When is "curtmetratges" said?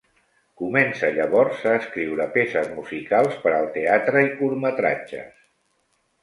4.41-5.47